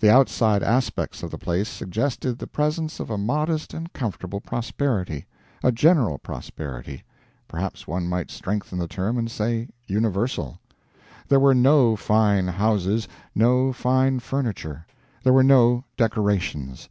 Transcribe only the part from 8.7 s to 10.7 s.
the term and say universal.